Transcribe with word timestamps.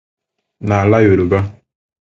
N'ala 0.67 0.99
Yoruba 1.05 1.39